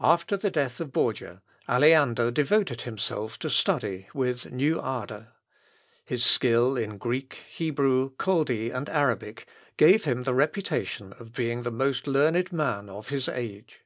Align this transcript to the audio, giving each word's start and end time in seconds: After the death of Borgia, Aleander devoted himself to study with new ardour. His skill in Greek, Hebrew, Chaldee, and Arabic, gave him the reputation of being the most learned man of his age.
After 0.00 0.38
the 0.38 0.50
death 0.50 0.80
of 0.80 0.90
Borgia, 0.90 1.42
Aleander 1.68 2.30
devoted 2.30 2.80
himself 2.80 3.38
to 3.40 3.50
study 3.50 4.08
with 4.14 4.50
new 4.50 4.80
ardour. 4.80 5.34
His 6.02 6.24
skill 6.24 6.78
in 6.78 6.96
Greek, 6.96 7.34
Hebrew, 7.46 8.12
Chaldee, 8.18 8.70
and 8.70 8.88
Arabic, 8.88 9.46
gave 9.76 10.04
him 10.04 10.22
the 10.22 10.32
reputation 10.32 11.12
of 11.18 11.34
being 11.34 11.62
the 11.62 11.70
most 11.70 12.06
learned 12.06 12.50
man 12.54 12.88
of 12.88 13.10
his 13.10 13.28
age. 13.28 13.80